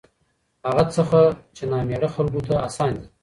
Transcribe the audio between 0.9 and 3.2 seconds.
څخه چې نامېړه خلکو ته اسان دي